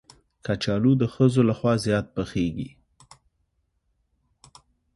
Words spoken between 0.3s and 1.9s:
کچالو د ښځو لخوا